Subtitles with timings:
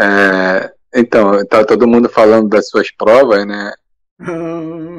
[0.00, 3.72] É, então, tá todo mundo falando das suas provas, né?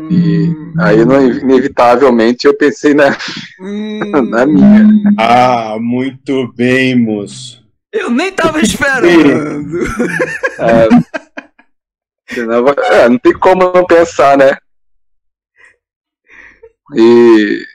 [0.09, 0.99] E aí,
[1.41, 3.17] inevitavelmente, eu pensei na,
[4.29, 4.87] na minha.
[5.17, 7.61] Ah, muito bem, moço.
[7.91, 9.79] Eu nem tava esperando.
[10.59, 10.87] é,
[12.33, 14.57] senão, é, não tem como não pensar, né?
[16.95, 17.65] E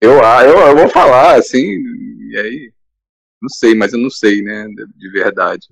[0.00, 1.82] eu, ah, eu, eu vou falar, assim,
[2.30, 2.73] e aí,
[3.44, 5.68] não sei, mas eu não sei, né, de verdade.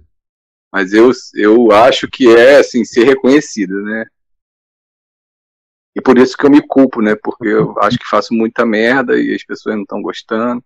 [0.71, 4.07] Mas eu, eu acho que é, assim, ser reconhecida, né?
[5.95, 7.15] E por isso que eu me culpo, né?
[7.15, 10.65] Porque eu acho que faço muita merda e as pessoas não estão gostando.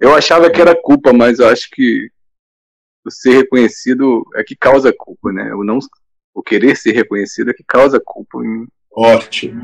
[0.00, 2.08] Eu achava que era culpa, mas eu acho que
[3.04, 5.52] o ser reconhecido é que causa culpa, né?
[5.54, 5.78] O não
[6.34, 8.68] o querer ser reconhecido é que causa culpa em.
[8.92, 9.62] Ótimo.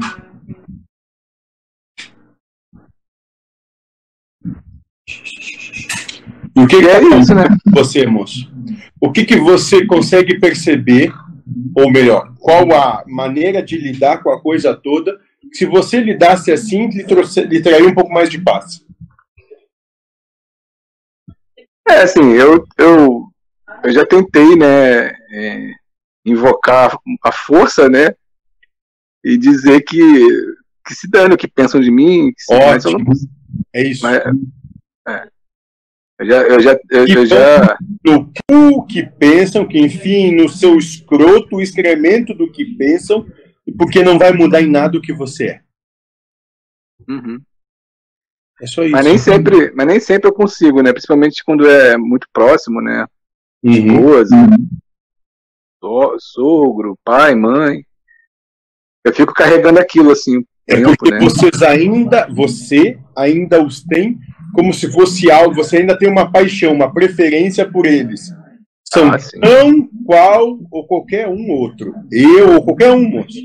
[6.57, 7.45] O que, que é isso, né?
[7.67, 8.51] Você, moço.
[9.01, 11.13] O que, que você consegue perceber,
[11.75, 15.19] ou melhor, qual a maneira de lidar com a coisa toda?
[15.53, 18.85] Se você lidasse assim, lhe, trouxe, lhe traria um pouco mais de paz.
[21.89, 23.27] É, assim, eu, eu,
[23.83, 25.73] eu já tentei, né, é,
[26.25, 28.15] invocar a força, né,
[29.25, 29.99] e dizer que,
[30.87, 32.33] que se dane o que pensam de mim.
[32.33, 32.99] Que se, Ótimo.
[32.99, 33.13] Não,
[33.75, 34.03] é isso.
[34.03, 34.23] Mas,
[35.09, 35.29] é.
[36.19, 36.43] Eu já.
[36.43, 37.77] Eu já, eu, eu já...
[38.05, 43.27] No cu que pensam, que enfim, no seu escroto, o excremento do que pensam,
[43.77, 45.61] porque não vai mudar em nada o que você é.
[47.09, 47.41] Uhum.
[48.61, 48.93] É só isso.
[48.93, 50.93] Mas nem sempre, mas nem sempre eu consigo, né?
[50.93, 53.07] Principalmente quando é muito próximo, né?
[53.63, 53.73] Uhum.
[53.73, 54.37] Esposa,
[55.83, 56.17] uhum.
[56.19, 57.85] sogro, pai, mãe.
[59.05, 60.45] Eu fico carregando aquilo assim.
[60.69, 61.19] É tempo, porque né?
[61.19, 64.21] vocês ainda, você ainda os tem
[64.53, 68.33] como se fosse algo, você ainda tem uma paixão, uma preferência por eles.
[68.85, 71.95] São ah, tão qual ou qualquer um outro.
[72.11, 73.39] Eu ou qualquer um, moço.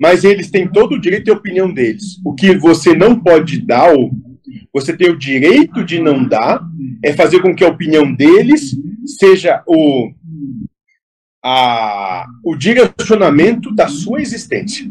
[0.00, 2.20] Mas eles têm todo o direito e opinião deles.
[2.24, 4.10] O que você não pode dar, ou
[4.72, 6.62] você tem o direito de não dar,
[7.04, 8.76] é fazer com que a opinião deles
[9.18, 10.12] seja o,
[11.44, 14.90] a, o direcionamento da sua existência.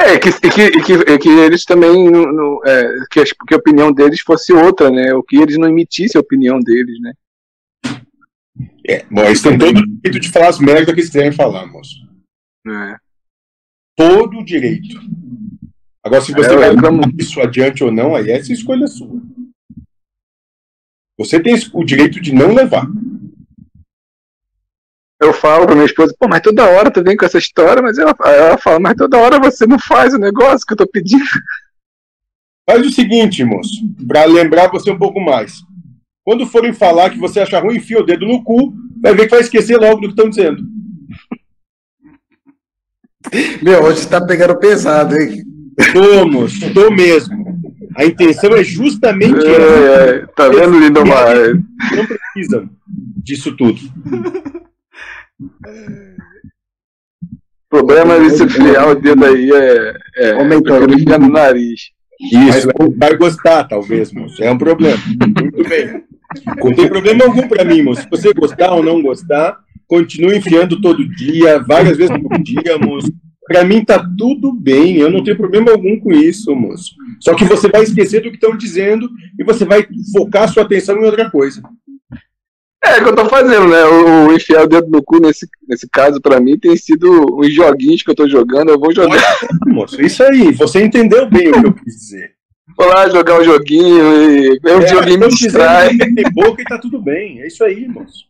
[0.00, 4.52] É, que, que, que, que eles também, no, é, que, que a opinião deles fosse
[4.52, 5.12] outra, né?
[5.12, 7.12] O que eles não emitissem a opinião deles, né?
[8.86, 11.66] É, bom, eles têm todo o direito de falar as merdas que eles quiserem falar,
[11.66, 11.96] moço.
[12.66, 12.96] É.
[13.96, 15.00] Todo o direito.
[16.04, 19.20] Agora, se você é, vai levar isso adiante ou não, aí essa é escolha sua.
[21.18, 22.86] Você tem o direito de não levar
[25.20, 27.98] eu falo pra minha esposa, pô, mas toda hora tu vem com essa história, mas
[27.98, 31.24] ela, ela fala, mas toda hora você não faz o negócio que eu tô pedindo.
[32.70, 35.54] Faz o seguinte, moço, pra lembrar você um pouco mais.
[36.22, 39.30] Quando forem falar que você acha ruim, enfia o dedo no cu, vai ver que
[39.30, 40.62] vai esquecer logo do que estão dizendo.
[43.62, 45.42] Meu, hoje tá pegando pesado, hein?
[45.94, 47.38] Tô, moço, tô mesmo.
[47.96, 49.62] A intenção é justamente é, essa.
[49.62, 51.36] É, tá vendo, Lindomar?
[51.96, 52.68] Não precisa
[53.24, 53.80] disso tudo.
[57.66, 60.80] O problema de se enfiar o dedo aí é, é Aumentou.
[60.80, 61.90] no nariz.
[62.20, 64.42] Isso, vai gostar, talvez, moço.
[64.42, 64.98] É um problema.
[65.40, 66.02] Muito bem.
[66.62, 68.02] Não tem problema algum para mim, moço.
[68.02, 73.12] Se você gostar ou não gostar, continue enfiando todo dia, várias vezes por dia, moço.
[73.46, 76.94] Para mim tá tudo bem, eu não tenho problema algum com isso, moço.
[77.20, 80.98] Só que você vai esquecer do que estão dizendo e você vai focar sua atenção
[80.98, 81.62] em outra coisa.
[82.84, 83.84] É, é o que eu tô fazendo, né?
[83.84, 87.52] O, o enfiar o dedo no cu nesse, nesse caso, pra mim, tem sido uns
[87.52, 89.36] joguinhos que eu tô jogando, eu vou jogar.
[89.66, 92.38] moço, isso aí, você entendeu bem o que eu quis dizer.
[92.76, 95.96] Vou lá jogar um joguinho e é, um joguinho me distrai.
[95.96, 98.26] Tem boca e tá tudo bem, é isso aí, moço.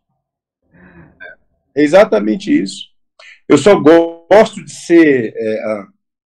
[1.77, 2.89] É exatamente isso.
[3.47, 5.87] Eu só gosto de ser, é, ah,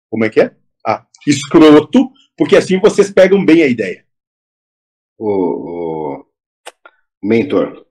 [0.09, 0.53] como é que é?
[0.85, 4.05] Ah, escroto, porque assim vocês pegam bem a ideia.
[5.17, 6.25] O, o
[7.23, 7.85] mentor,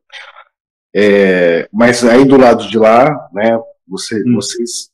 [0.95, 4.37] é, mas aí do lado de lá, né, você, hum.
[4.37, 4.91] vocês,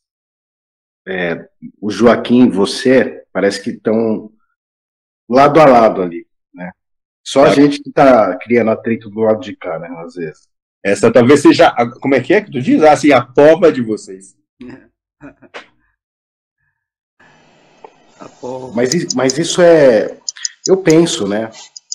[1.07, 1.47] é,
[1.79, 4.31] o Joaquim e você, parece que estão
[5.29, 6.71] lado a lado ali, né?
[7.23, 10.47] Só a gente que tá criando atrito do lado de cá, né, às vezes.
[10.83, 12.83] Essa talvez seja, como é que é que tu diz?
[12.83, 14.35] Ah, assim, a prova de vocês.
[18.75, 20.17] mas, mas isso é,
[20.67, 21.49] eu penso, né,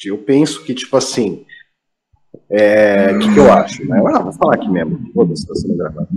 [0.04, 1.46] eu penso que, tipo assim,
[2.50, 3.86] é, o que, que, eu acho?
[3.86, 4.02] Né?
[4.06, 5.10] Ah, vou falar aqui mesmo.
[5.12, 6.08] Foda-se, tá sendo gravado.